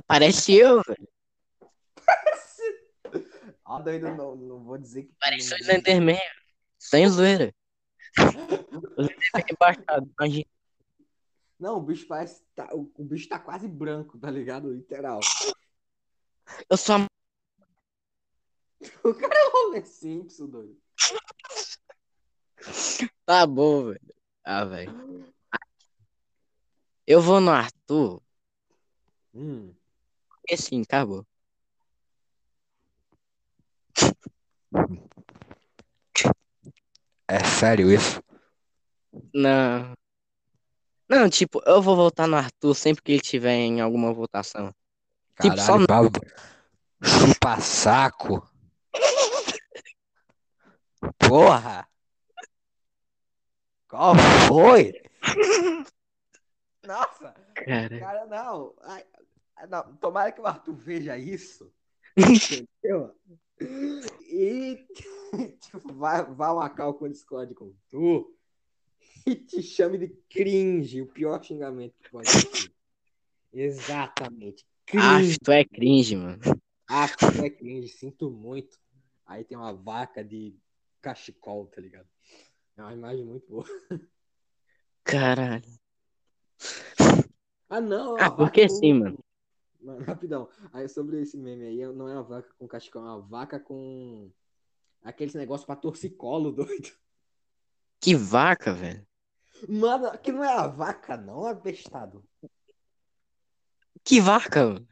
[0.07, 1.09] Parece eu, velho.
[3.65, 5.13] Ó, doido, não, não vou dizer que.
[5.21, 6.19] Parece o Slenderman.
[6.79, 7.53] Sem zoeira.
[8.97, 10.47] O Slenderman é baixado, imagina.
[11.59, 12.43] Não, o bicho parece.
[12.55, 14.73] Tá, o, o bicho tá quase branco, tá ligado?
[14.73, 15.21] Literal.
[16.69, 17.07] Eu sou a...
[19.03, 20.77] O cara é um Homer Simpson, doido.
[23.25, 24.15] Tá bom, velho.
[24.45, 25.33] Ah, velho.
[27.07, 28.23] Eu vou no Arthur.
[29.35, 29.75] Hum.
[30.49, 31.27] E sim, acabou.
[37.35, 38.23] É sério isso?
[39.35, 39.93] Não.
[41.09, 44.73] Não, tipo, eu vou votar no Arthur sempre que ele tiver em alguma votação.
[45.43, 46.13] Tipo, só no- Pablo.
[47.03, 48.49] Chupa saco.
[51.19, 51.89] Porra!
[53.89, 54.15] Qual
[54.47, 55.03] foi?
[56.87, 57.35] Nossa!
[57.57, 57.99] Cara.
[57.99, 58.75] Cara, não.
[58.83, 59.05] Ai,
[59.69, 59.97] não.
[59.97, 61.69] Tomara que o Arthur veja isso.
[62.17, 63.13] Entendeu?
[63.61, 64.87] E
[65.61, 68.35] tipo, vai, vai marcar o Discord com tu
[69.27, 72.73] e te chame de cringe, o pior xingamento que pode ter.
[73.53, 74.67] Exatamente.
[74.85, 75.07] Cringe.
[75.07, 76.41] Acho, tu é cringe, mano.
[76.87, 78.79] Ah, tu é cringe, sinto muito.
[79.27, 80.55] Aí tem uma vaca de
[81.01, 82.09] cachecol, tá ligado?
[82.77, 83.65] É uma imagem muito boa.
[85.05, 85.65] Caralho.
[87.69, 88.17] Ah, não.
[88.19, 89.19] Ah, a porque sim, do-
[89.85, 89.99] mano.
[90.05, 90.49] Rapidão.
[90.73, 94.31] Aí sobre esse meme aí, não é uma vaca com cachecol, é uma vaca com
[95.03, 96.91] aqueles negócios pra torcicolo, doido.
[98.01, 99.07] Que vaca, velho.
[99.69, 102.25] Mano, aqui não é a vaca, não, abestado.
[104.03, 104.89] Que vaca, mano.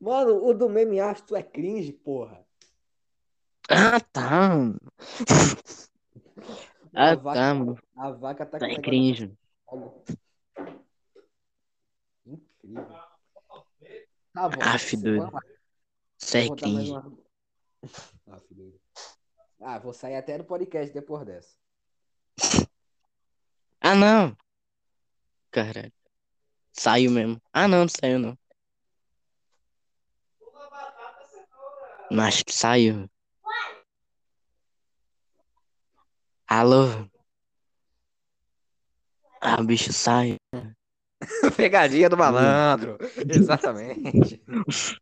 [0.00, 2.44] Mano, o do meme astro é cringe, porra.
[3.70, 4.48] Ah, tá.
[4.48, 4.78] mano.
[6.94, 7.78] A Ah, vaca, tá, mano.
[7.96, 9.38] a vaca tá Tá com negócio cringe.
[12.26, 13.11] Incrível.
[14.32, 14.62] Tá bom.
[14.62, 15.30] Aff, doido.
[16.34, 16.46] é
[18.32, 18.80] Aff, doido.
[19.60, 21.56] Ah, vou sair até do podcast depois dessa.
[23.80, 24.36] Ah, não.
[25.50, 25.92] Caralho.
[26.72, 27.40] Saiu mesmo.
[27.52, 28.38] Ah, não, não saiu, não.
[32.10, 33.08] Não, acho que saiu.
[36.46, 37.08] Alô?
[39.40, 40.36] Ah, o bicho saiu.
[41.56, 42.98] Pegadinha do malandro.
[43.28, 44.42] Exatamente.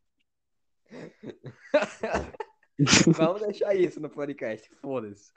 [3.16, 4.70] Vamos deixar isso no podcast.
[4.80, 5.32] Foda-se.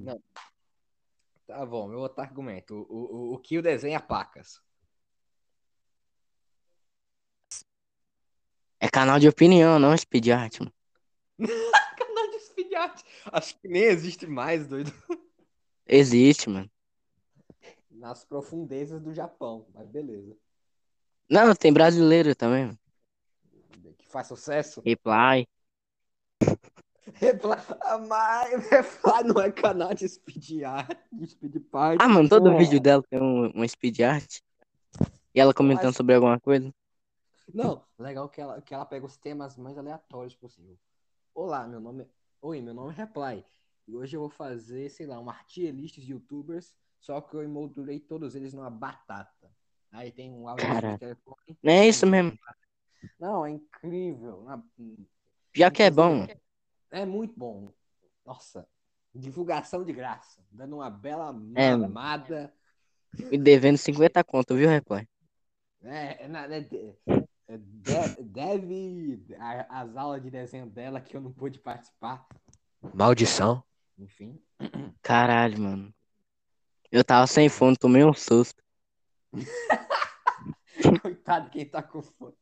[0.00, 0.22] Não.
[1.46, 2.86] Tá bom, meu outro argumento.
[2.88, 4.60] O, o, o Kill desenha pacas.
[8.80, 10.72] É canal de opinião, não speed art, mano.
[11.96, 13.02] Canal de speed art.
[13.26, 14.92] Acho que nem existe mais, doido.
[15.86, 16.70] Existe, mano.
[18.02, 20.36] Nas profundezas do Japão, mas beleza.
[21.30, 22.76] Não, tem brasileiro também.
[23.96, 24.82] Que faz sucesso.
[24.84, 25.46] Reply.
[27.14, 32.02] Reply, Ah, mas Reply não é canal de speed art, de speed part.
[32.02, 32.58] Ah, mano, todo Pô.
[32.58, 34.40] vídeo dela tem um, uma speed art.
[35.32, 36.74] E ela comentando Mas- sobre alguma coisa.
[37.54, 40.76] Não, legal que ela, que ela pega os temas mais aleatórios possível.
[41.32, 42.06] Olá, meu nome é...
[42.40, 43.44] Oi, meu nome é Reply.
[43.86, 47.42] E hoje eu vou fazer, sei lá, uma tier list de youtubers, só que eu
[47.42, 49.50] emoldurei todos eles numa batata.
[49.90, 50.92] Aí tem um áudio Cara.
[50.92, 51.58] de telefone.
[51.62, 52.38] Não é isso mesmo.
[53.18, 54.46] Não, é incrível.
[55.54, 56.26] Já que é bom.
[56.90, 57.72] É muito bom.
[58.24, 58.66] Nossa,
[59.12, 60.40] divulgação de graça.
[60.50, 62.54] Dando uma bela É, mamada.
[63.18, 65.06] Me devendo 50 conto, viu, Reply?
[65.82, 66.94] É, é, na- é, de-
[67.48, 72.24] é, de- deve a- as aulas de desenho dela que eu não pude participar.
[72.94, 73.62] Maldição.
[73.98, 74.40] Enfim.
[75.02, 75.94] Caralho, mano.
[76.92, 78.62] Eu tava sem fone, tomei um susto.
[81.00, 82.34] Coitado quem tá com fome.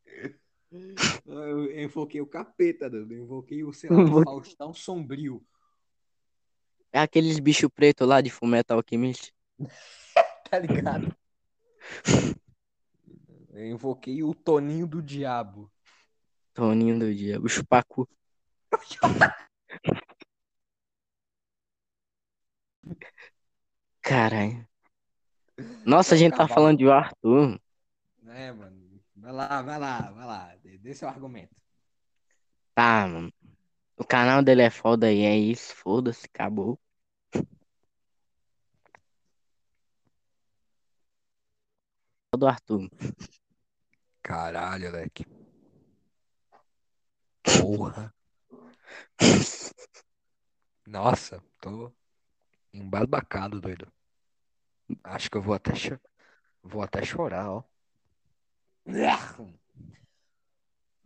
[1.25, 3.15] Eu invoquei o capeta, Dudu.
[3.15, 5.41] Eu invoquei o, sei lá, o Faustão Sombrio.
[6.93, 9.33] É aqueles bicho preto lá de Fullmetal Alchemist.
[10.51, 11.17] Tá ligado?
[13.51, 15.71] Eu invoquei o Toninho do Diabo.
[16.53, 17.41] Toninho do dia.
[17.41, 18.09] O chupacu.
[24.11, 24.67] Caralho.
[25.87, 27.61] Nossa, a gente tá falando de Arthur.
[28.27, 29.01] É, mano.
[29.15, 30.57] Vai lá, vai lá, vai lá.
[30.65, 31.55] Dê dê seu argumento.
[32.75, 33.33] Tá, mano.
[33.97, 35.77] O canal dele é foda e é isso.
[35.77, 36.77] Foda-se, acabou.
[42.37, 42.91] Do Arthur.
[44.25, 45.25] Caralho, leque.
[47.45, 48.13] Porra.
[50.85, 51.93] Nossa, tô
[52.73, 53.87] embasbacado, doido.
[55.05, 55.73] Acho que eu vou até,
[56.63, 57.65] vou até chorar, ó.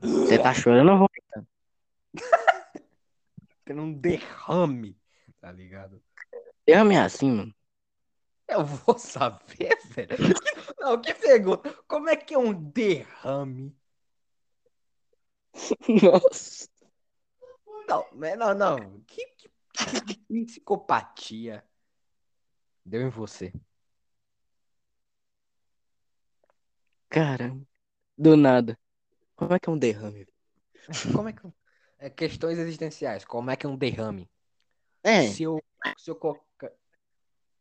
[0.01, 1.11] Você tá chorando ou vou?
[3.65, 4.99] Tendo um derrame,
[5.41, 6.03] tá ligado?
[6.67, 7.55] Derrame assim, mano.
[8.47, 10.17] Eu vou saber, velho.
[10.79, 11.73] Não, que pergunta.
[11.89, 13.75] Como é que é um derrame?
[16.03, 16.69] Nossa.
[17.89, 19.01] Não, não, não.
[19.07, 19.51] Que, que,
[20.03, 21.65] que psicopatia
[22.85, 23.53] deu em você?
[27.09, 27.67] Caramba.
[28.17, 28.79] Do nada.
[29.37, 30.27] Como é que é um derrame?
[31.15, 31.41] Como é que.
[31.99, 33.25] É, questões existenciais.
[33.25, 34.29] Como é que é um derrame?
[35.03, 35.63] É, Se eu,
[35.97, 36.73] se eu colocar,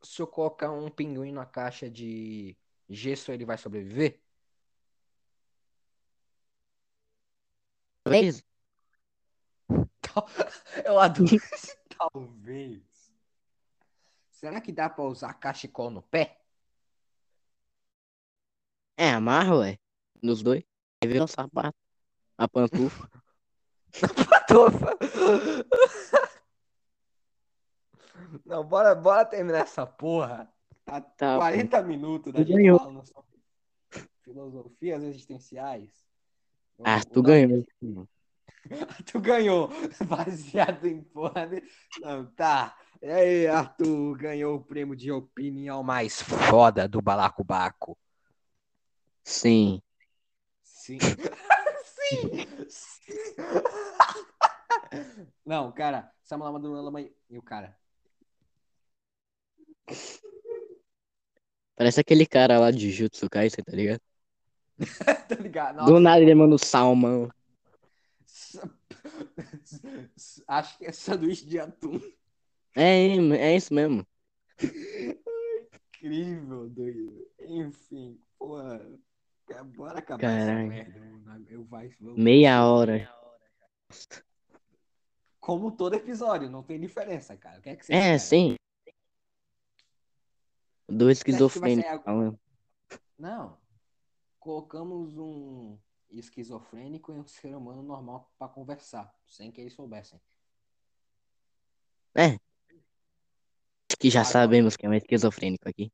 [0.01, 2.57] se eu colocar um pinguim na caixa de
[2.89, 4.19] gesso, ele vai sobreviver?
[8.03, 8.43] talvez.
[10.85, 12.81] Eu adoro esse talvez.
[14.31, 16.42] Será que dá pra usar cachecol no pé?
[18.97, 19.77] É, amarra, ué.
[20.21, 20.63] Nos dois.
[21.01, 21.77] Aí vira um sapato.
[22.37, 23.09] A pantufa.
[24.47, 24.97] Tofa.
[28.45, 30.51] Não, bora, bora terminar essa porra.
[30.85, 33.33] Tá Tá, 40 minutos da Tu gente falando sobre
[34.21, 35.89] filosofias existenciais.
[36.77, 37.65] Eu Ah, tu ganhou.
[39.05, 39.69] Tu ganhou,
[40.07, 41.45] baseado em porra.
[41.45, 41.61] né?
[41.99, 42.77] Não, tá.
[43.01, 47.97] E aí, Arthur ganhou o prêmio de opinião mais foda do Balacobaco.
[49.23, 49.81] Sim.
[50.63, 50.99] Sim.
[50.99, 50.99] Sim.
[52.69, 52.83] Sim.
[55.45, 57.77] Não, cara, Samuel Maduro e o cara.
[61.75, 64.01] Parece aquele cara lá de Jutsu Kaisen, tá ligado?
[65.27, 65.77] tá ligado?
[65.77, 67.29] Do Nossa, nada ele manda o salmão.
[70.47, 71.99] Acho que é sanduíche de atum.
[72.75, 74.05] É, é isso mesmo.
[76.03, 77.27] Incrível, doido.
[77.39, 78.85] Enfim, porra.
[79.75, 80.71] Bora acabar Caralho.
[80.71, 80.99] essa merda.
[80.99, 81.45] mano.
[81.49, 83.09] Eu vai, vou- Meia hora.
[85.39, 87.59] Como todo episódio, não tem diferença, cara.
[87.59, 88.19] O que é que você É, espera?
[88.19, 88.55] sim.
[90.87, 92.39] Dois esquizofrênicos algo- falando.
[93.17, 93.57] Não.
[94.39, 95.77] Colocamos um
[96.09, 100.19] esquizofrênico e um ser humano normal pra conversar, sem que eles soubessem.
[102.15, 102.37] É.
[103.99, 104.31] Que já Agora.
[104.33, 105.91] sabemos que é um esquizofrênico aqui.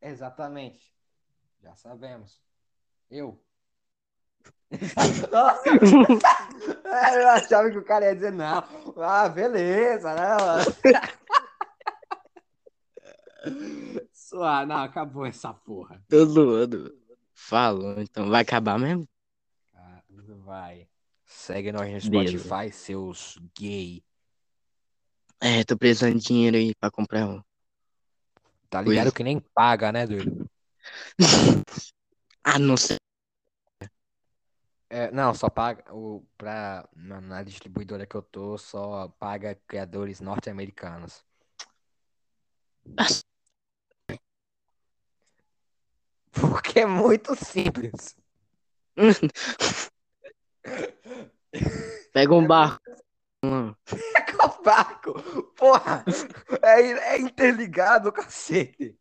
[0.00, 0.92] Exatamente.
[1.62, 2.40] Já sabemos.
[3.10, 3.40] Eu.
[5.32, 5.70] Nossa!
[7.14, 8.64] Eu achava que o cara ia dizer não.
[8.96, 10.36] Ah, beleza, né?
[10.36, 10.64] mano?
[14.66, 16.02] Não, acabou essa porra.
[16.08, 16.94] Tô zoando.
[17.32, 19.08] Falou, então vai acabar mesmo?
[19.74, 20.02] Ah,
[20.44, 20.86] vai.
[21.24, 22.38] Segue nós no Beleza.
[22.38, 24.02] Spotify, seus gay.
[25.40, 27.40] É, tô precisando de dinheiro aí pra comprar um.
[28.68, 30.50] Tá ligado ligado que nem paga, né, doido?
[32.44, 32.98] Ah, não sei.
[34.90, 40.20] É, não, só paga o pra na, na distribuidora que eu tô, só paga criadores
[40.20, 41.24] norte-americanos.
[46.32, 48.16] Porque é muito simples.
[52.12, 52.80] Pega um barco.
[53.44, 55.22] Hum, Pega o barco,
[55.56, 56.04] porra,
[56.62, 58.98] é, é interligado, cacete.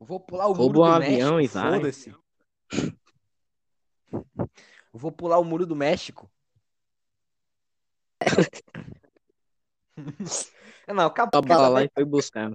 [0.00, 2.14] Vou pular o Rouba muro um do avião México, e foda-se.
[4.92, 6.30] Vou pular o muro do México.
[10.86, 11.38] Não, acabou.
[11.38, 12.50] A quer bala lá e foi buscar.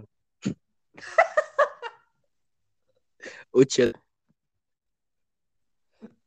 [3.52, 3.94] O tio.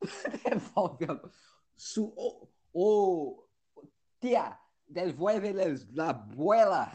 [0.44, 1.20] Devolve a...
[1.76, 2.14] Su...
[2.16, 3.48] Ô, ô,
[4.20, 5.52] tia, devolve
[5.92, 6.86] la abuela.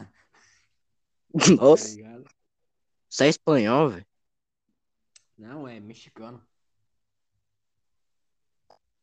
[1.32, 2.24] Tá Nossa, ligado?
[3.08, 4.06] isso é espanhol, velho.
[5.42, 6.40] Não, é mexicano.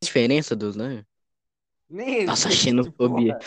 [0.01, 1.03] Diferença dos dois.
[1.89, 3.37] Nem Nossa, xenofobia.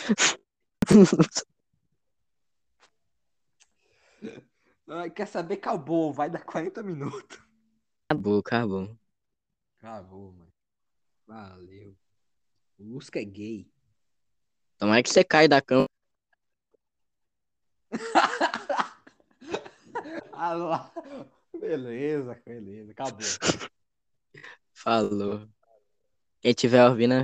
[5.15, 5.55] Quer saber?
[5.55, 7.41] Acabou, vai dar 40 minutos.
[8.11, 8.95] Acabou, acabou.
[9.79, 10.53] Acabou, mano.
[11.25, 11.97] Valeu.
[12.77, 13.67] O Lusca é gay.
[14.77, 15.87] Tomara que você cai da cama.
[20.31, 20.91] Lá.
[21.59, 22.91] Beleza, beleza.
[22.91, 23.19] Acabou.
[24.73, 25.47] Falou.
[26.41, 27.13] Quem tiver ouvindo,